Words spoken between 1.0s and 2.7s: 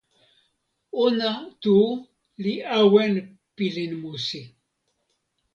ona tu li